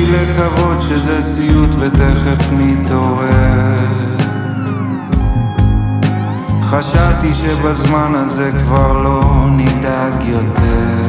[0.00, 4.16] לי לקוות שזה סיוט ותכף נתעורר.
[6.62, 11.02] חשבתי שבזמן הזה כבר לא נדאג יותר.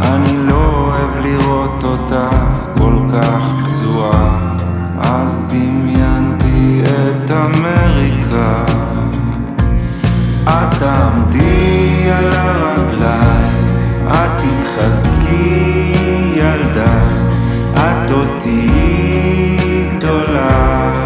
[0.00, 2.28] אני לא אוהב לראות אותה
[2.78, 4.56] כל כך פצועה.
[5.00, 8.64] אז דמיינתי את אמריקה.
[10.48, 13.67] את תעמדי על הרגליים.
[14.08, 15.92] את תתחזקי
[16.34, 17.08] ילדה,
[17.74, 20.97] את עוד תהיי גדולה.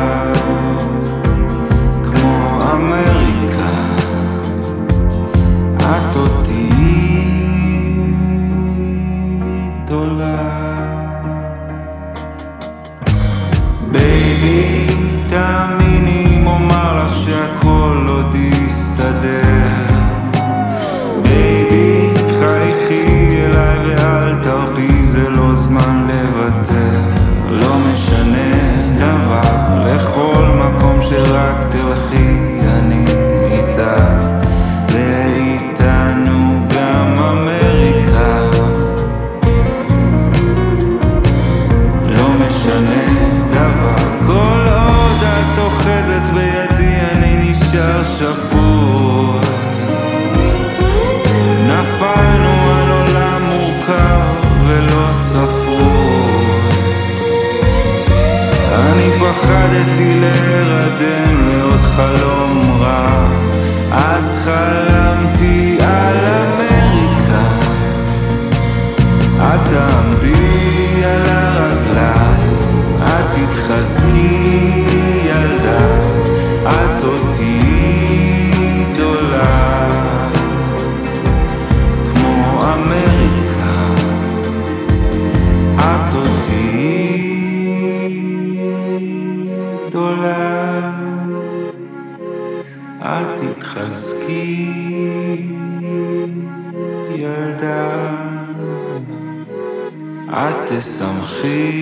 [101.42, 101.81] see.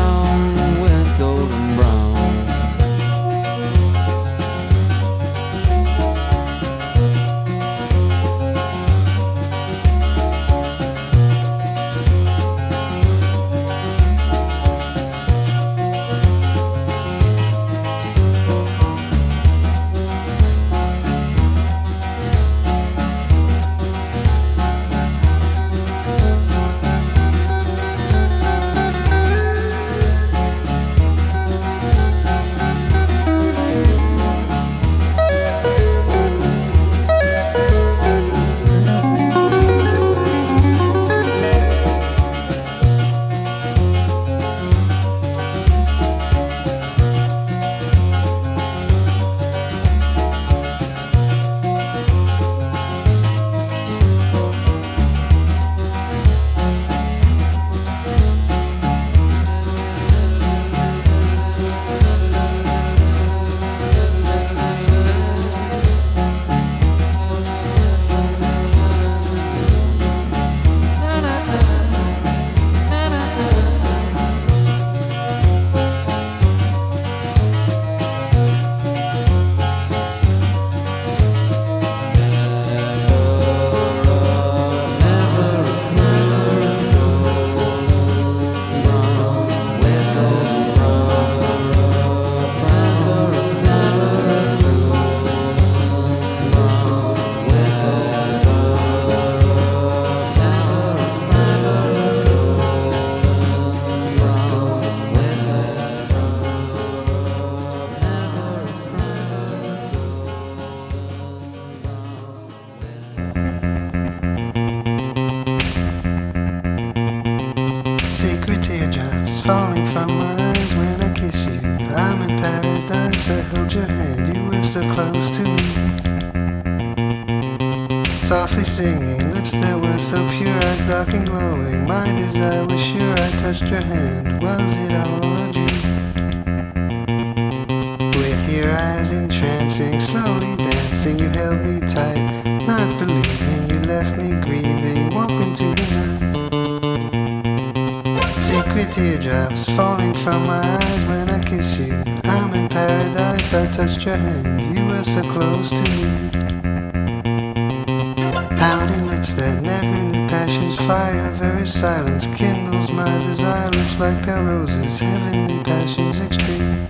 [162.01, 163.69] silence kindles my desire.
[163.69, 166.87] Lips like roses, heavenly passions extreme.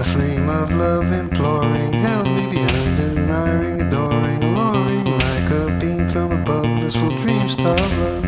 [0.00, 6.32] A flame of love imploring held me behind, admiring, adoring, alluring like a beam from
[6.32, 8.24] above, blissful dream star love.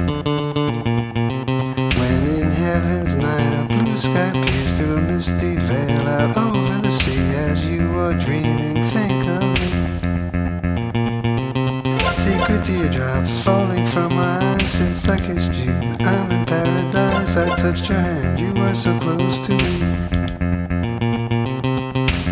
[1.98, 6.92] When in heaven's night a blue sky peers through a misty veil out over the
[7.00, 9.13] sea as you are dreaming, think
[12.64, 15.70] teardrops falling from my eyes since I kissed you.
[16.00, 19.80] I'm in paradise, I touched your hand, you were so close to me.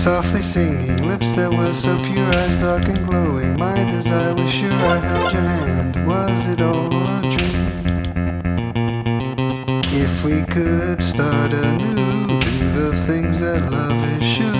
[0.00, 3.58] Softly singing, lips that were so pure, eyes dark and glowing.
[3.58, 6.06] My desire was sure I held your hand.
[6.06, 7.82] Was it all a dream?
[9.92, 14.51] If we could start anew, do the things that love is do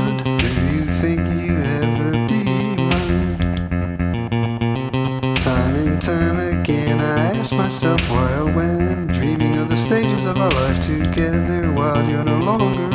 [12.12, 12.88] you're no longer.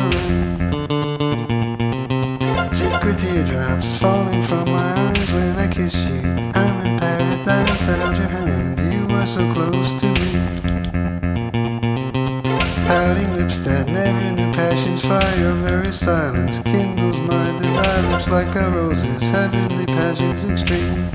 [2.72, 6.20] Secret teardrops falling from my eyes when I kiss you.
[6.54, 10.30] I'm in paradise, I held your hand, you were so close to me.
[12.86, 18.02] Pouting lips that never knew passion's fire, your very silence kindles my desire.
[18.12, 21.10] Lips like a rose's, heavenly passions extreme.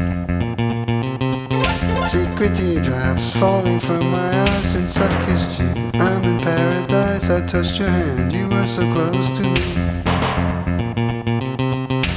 [2.07, 5.92] Secret teardrops falling from my eyes since I've kissed you.
[6.03, 9.67] I'm in paradise, I touched your hand, you were so close to me.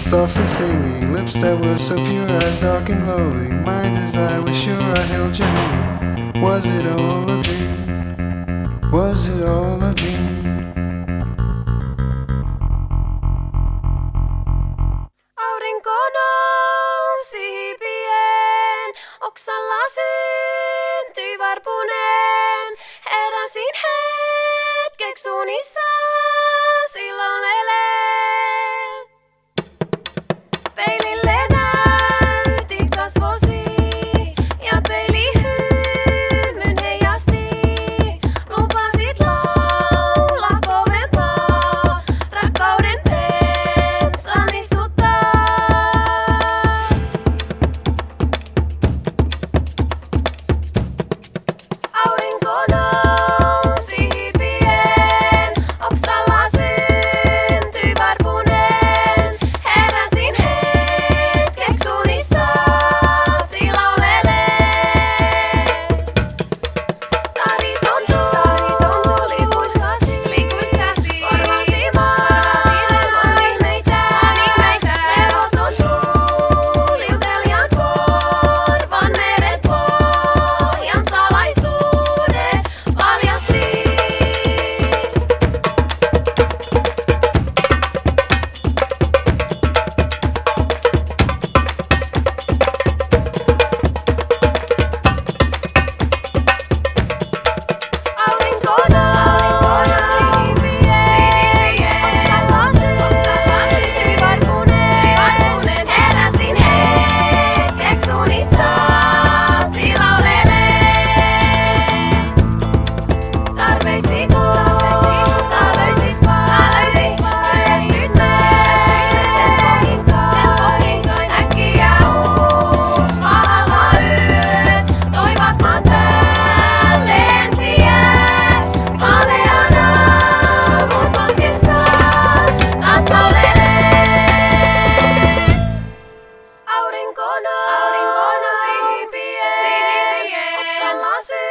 [0.07, 3.63] Softly singing, lips that were so pure, eyes dark and glowing.
[3.63, 6.43] My desire was sure I held your hand.
[6.43, 8.91] Was it all a dream?
[8.91, 9.95] Was it all a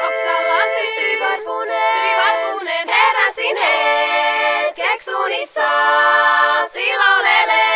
[0.07, 1.99] oksallasi tyyvarpuneen.
[2.01, 5.69] Tyyvarpuneen heräsin hetkeksi unissa,
[6.67, 7.74] silloin eleen.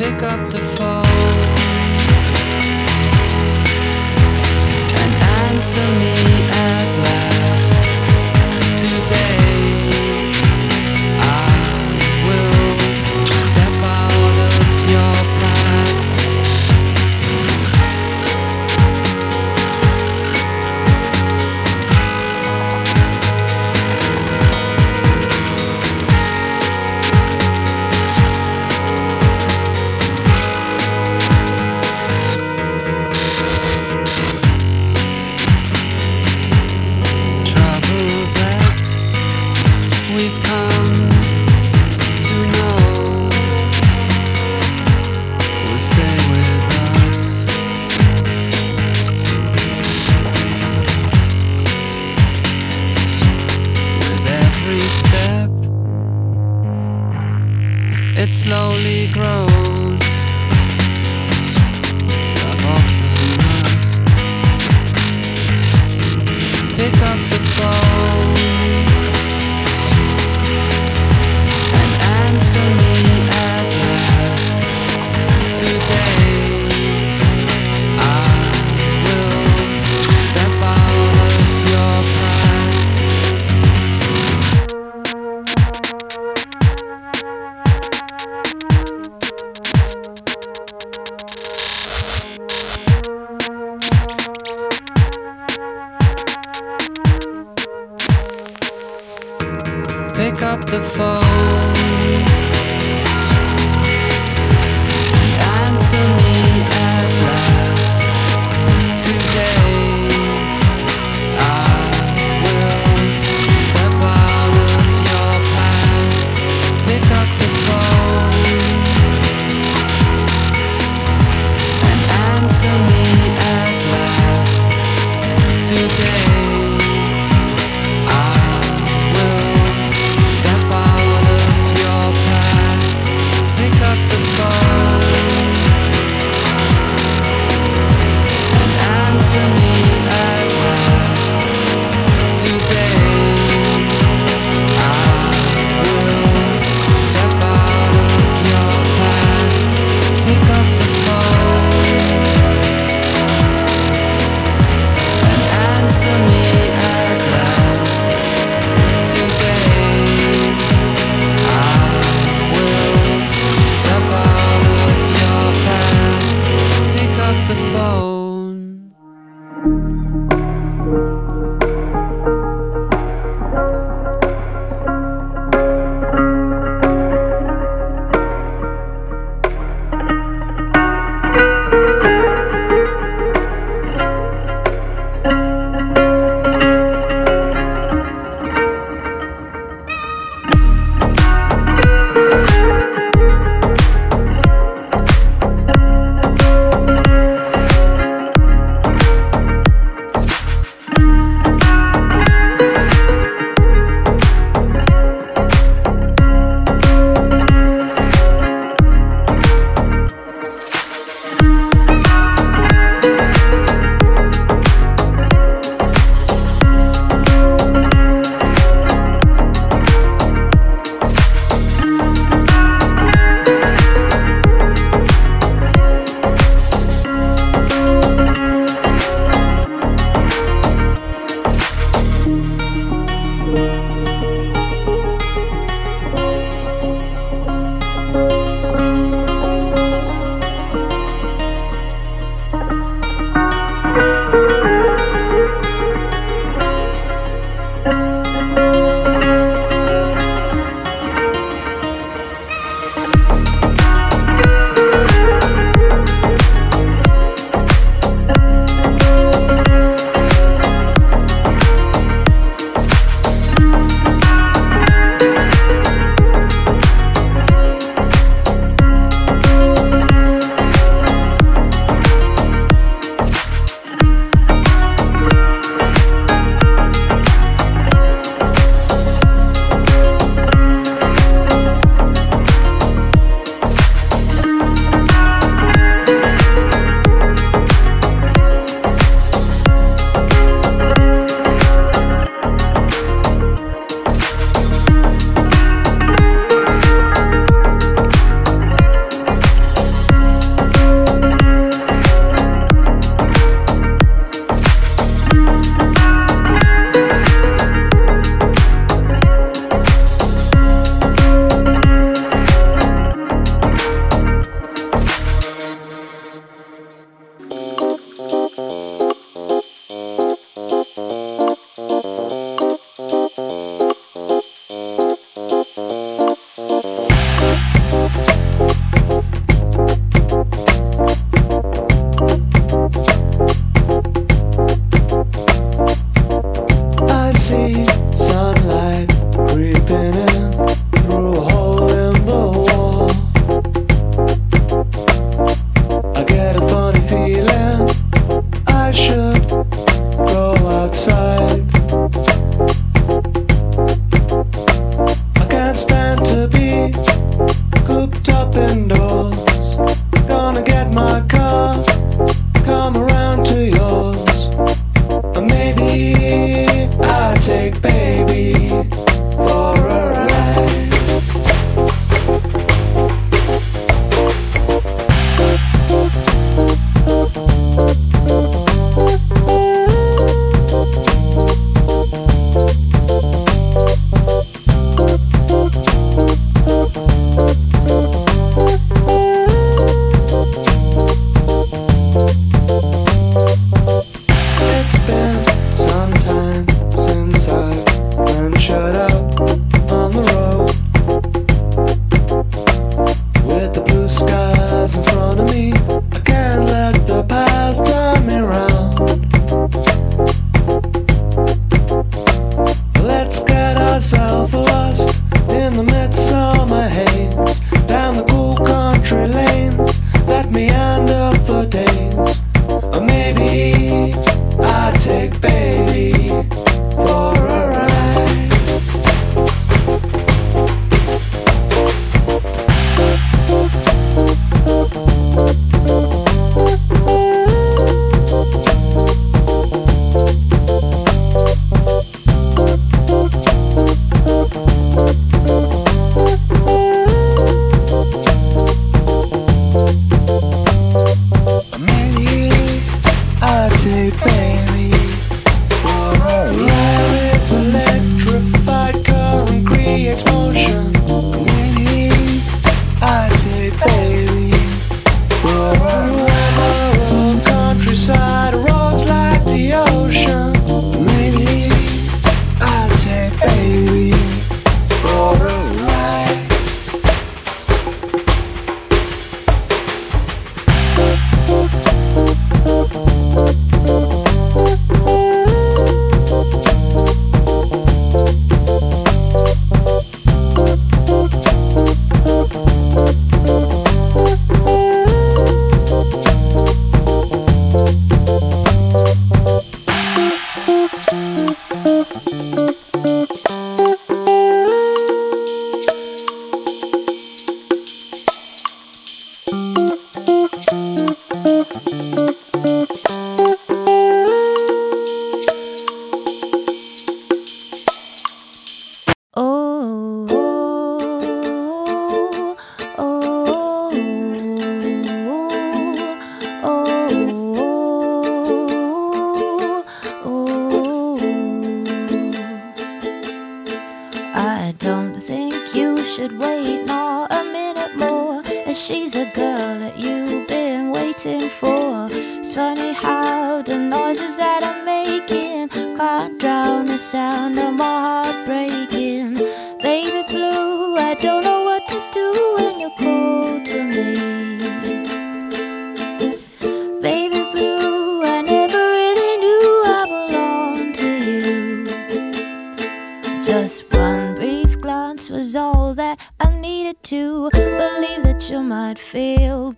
[0.00, 1.04] Pick up the phone
[4.96, 6.14] and answer me
[6.52, 7.19] at last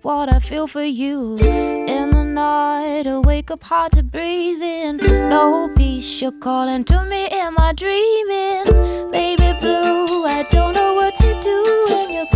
[0.03, 1.37] what I feel for you.
[1.39, 4.97] In the night, I wake up hard to breathe in.
[4.97, 8.65] No peace, you're calling to me in my dreaming.
[9.11, 12.27] Baby blue, I don't know what to do when you're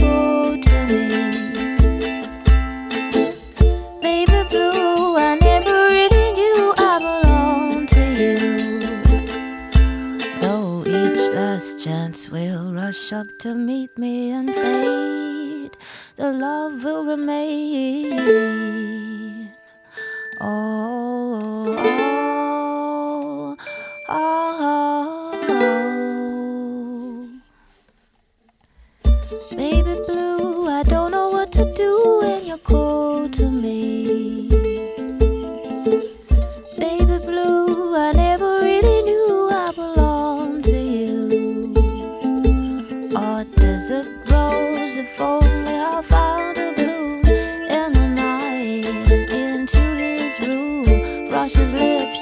[0.62, 1.32] to me.
[4.00, 8.36] Baby blue, I never really knew I belonged to you.
[10.40, 15.76] Though each last chance will rush up to meet me and fade
[16.16, 18.18] the love will remain.
[20.40, 23.56] Oh, oh,
[24.08, 27.28] oh, oh,
[29.50, 33.55] Baby blue, I don't know what to do when you're cold to me.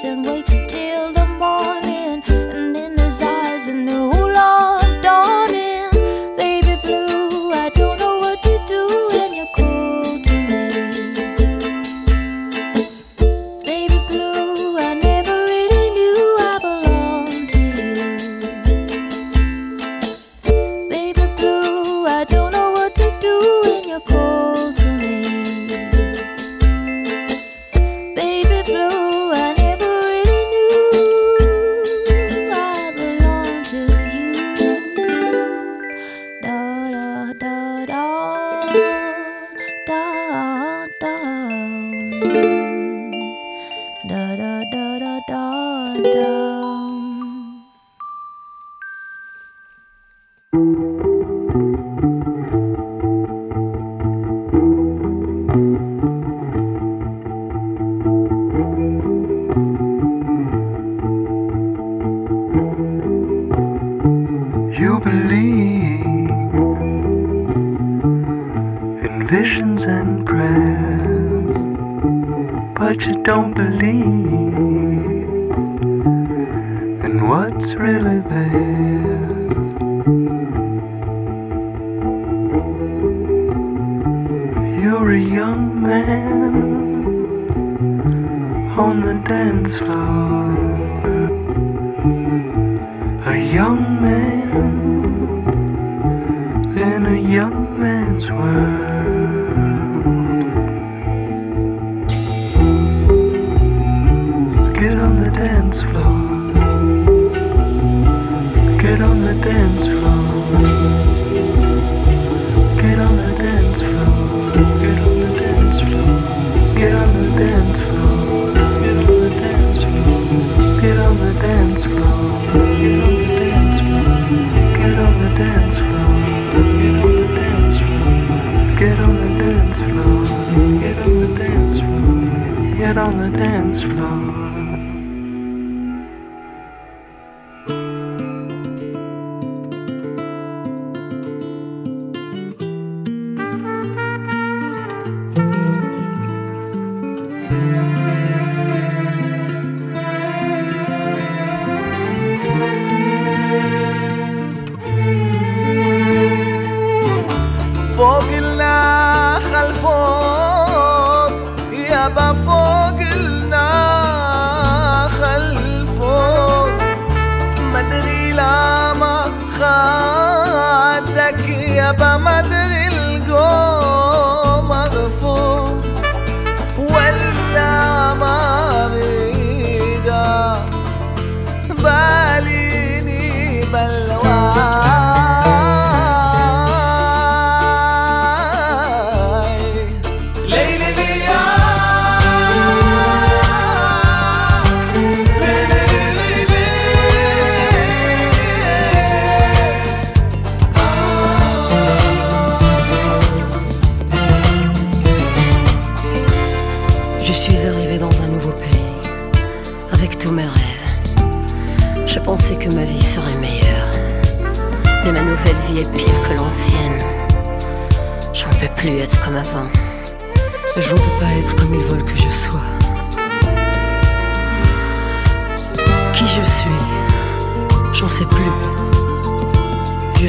[0.05, 0.54] and wake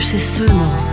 [0.08, 0.85] 是思农。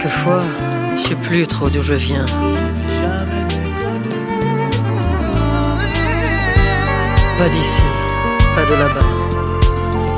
[0.00, 0.44] Quelquefois,
[0.96, 2.24] je sais plus trop d'où je viens.
[7.36, 7.82] Pas d'ici,
[8.54, 9.08] pas de là-bas.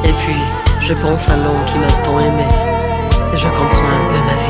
[0.05, 0.37] Et puis,
[0.83, 2.45] je pense à l'homme qui m'a tant aimé.
[3.33, 4.49] Et je comprends un peu ma vie.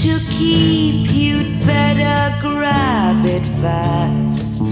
[0.00, 4.62] to keep, you'd better grab it fast.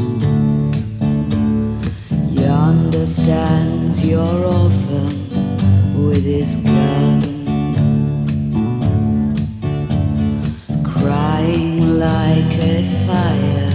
[2.33, 7.21] Yonder stands your orphan with his gun,
[10.83, 13.68] crying like a fire.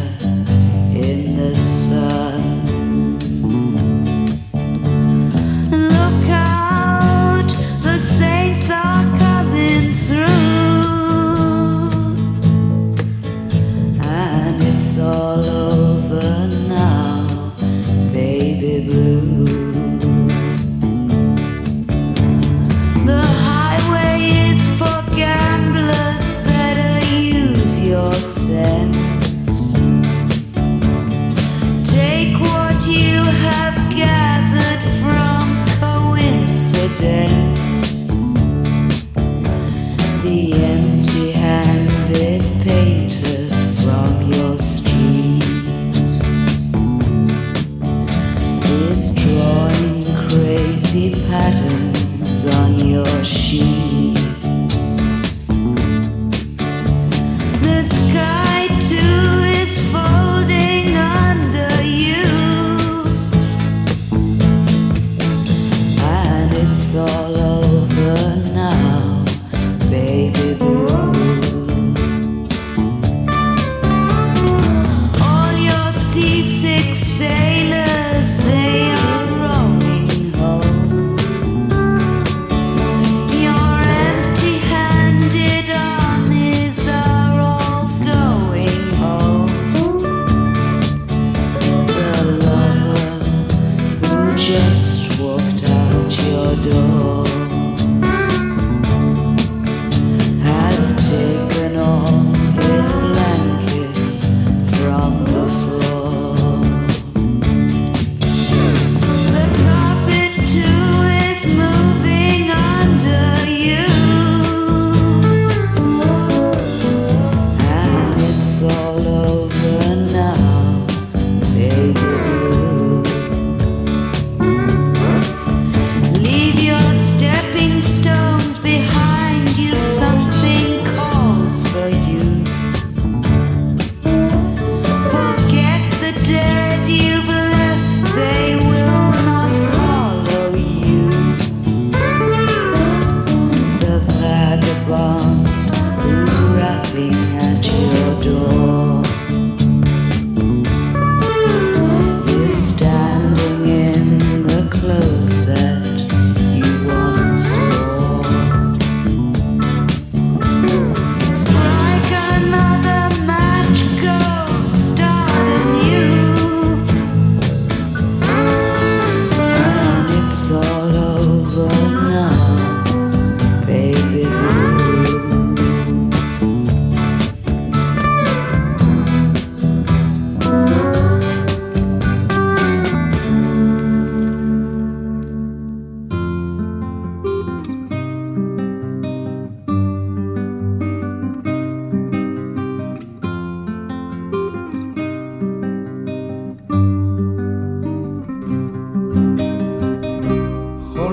[94.46, 95.03] just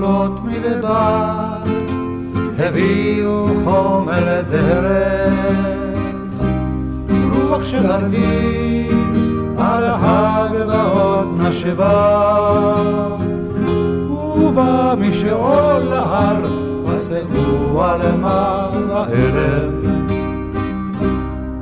[0.03, 1.47] עולות מדבר,
[2.59, 5.67] הביאו חומר דרך.
[7.33, 9.15] רוח של ערבים
[9.59, 12.75] על הגבעות נשבה,
[14.37, 16.47] ובא מי שעול להר,
[16.85, 19.73] על עלמה בערב.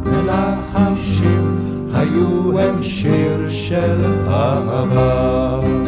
[0.05, 1.57] מלחשים
[1.95, 5.88] היו הם שיר של אהבה.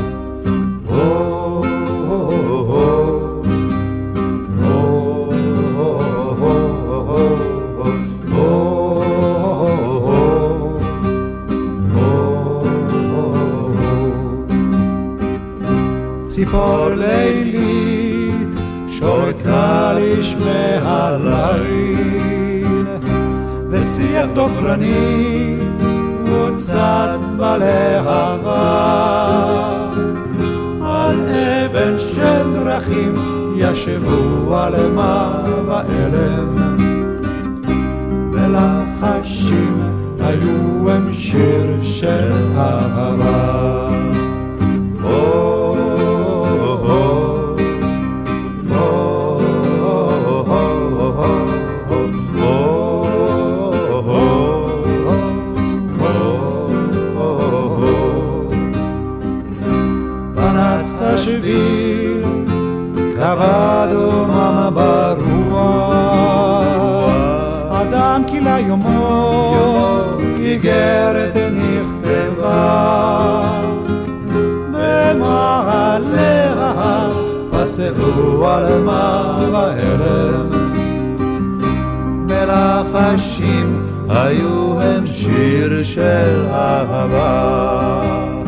[16.50, 18.56] כל לילית,
[18.88, 22.86] שורקה לשמע ליל.
[23.70, 25.56] ושיח דוקרני
[26.24, 28.60] מוצת בלהבה,
[30.82, 33.14] על אבן של דרכים
[33.56, 36.70] ישבו עלמה ואלם.
[38.32, 39.80] ולחשים
[40.20, 43.69] היו הם שיר של אהבה.
[71.16, 73.00] הארץ נכתבה,
[74.72, 77.12] במעלה ההר
[77.50, 80.54] פסחו על מר הערב.
[82.26, 88.39] מלחשים היו הם שיר של אהבה.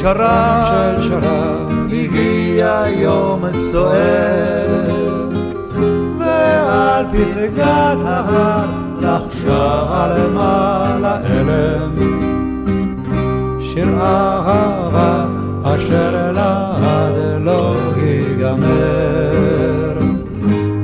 [0.00, 4.90] שרב, של שרב, הגיע יום סוער,
[6.18, 8.66] ועל פסגת ההר
[9.00, 12.20] לחשה למעלה אלם,
[13.60, 15.24] שיר אהבה
[15.62, 19.98] אשר לעד לא ייגמר.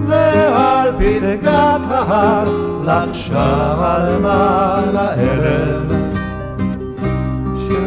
[0.06, 2.48] ועל פסגת ההר
[2.84, 6.06] לחשה למעלה אלם,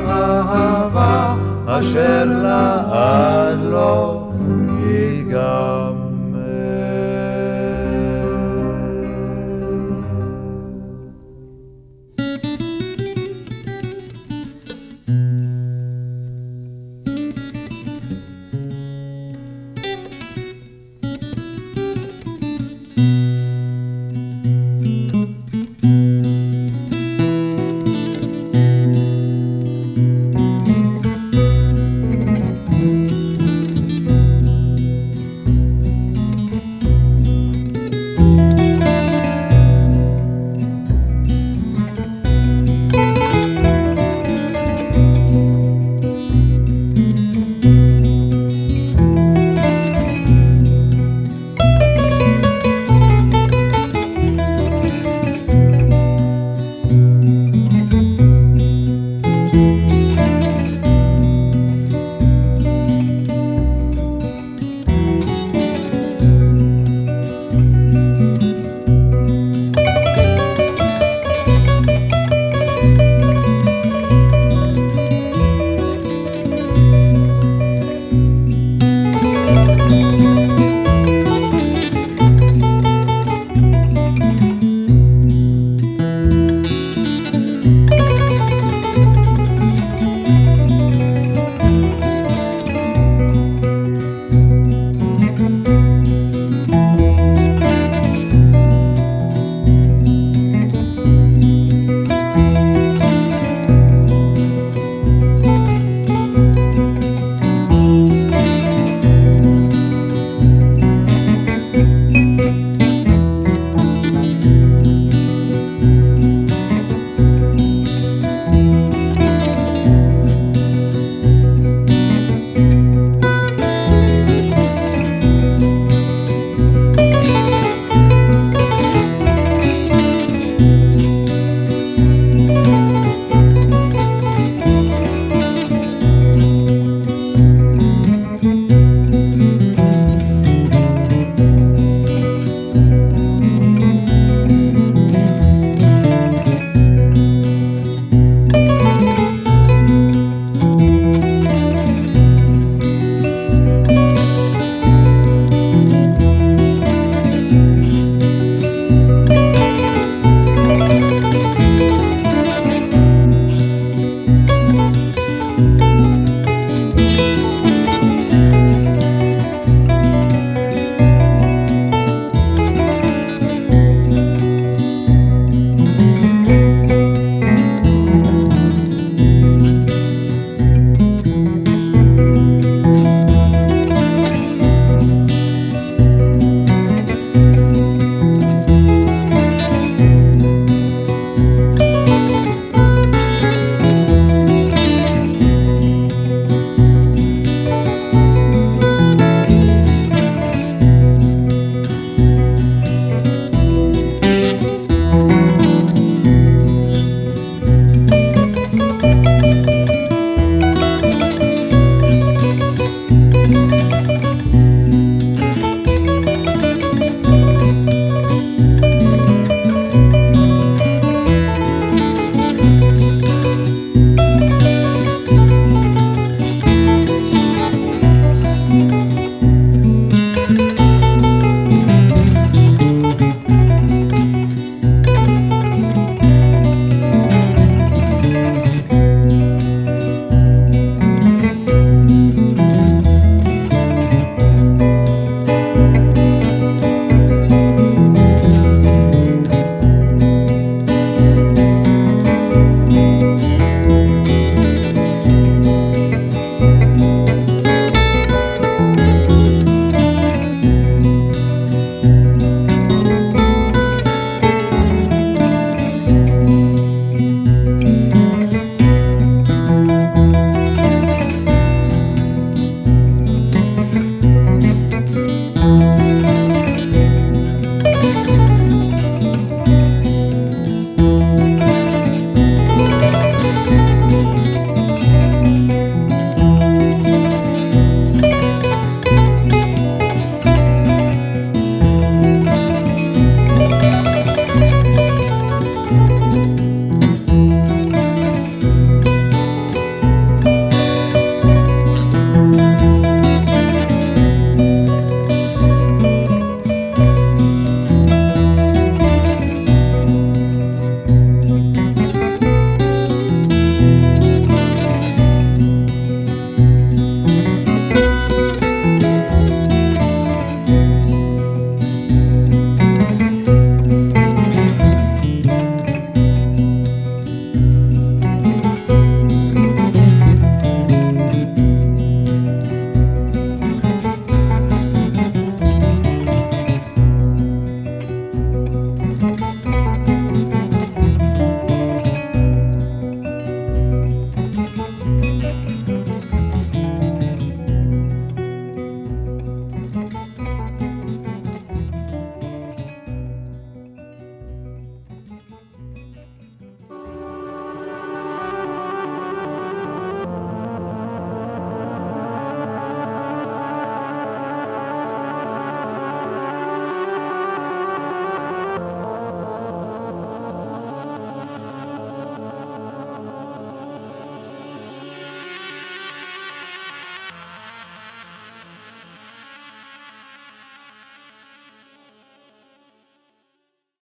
[0.09, 0.88] אהבה
[1.79, 4.27] אשר לעד לא
[4.79, 5.78] ייגמר.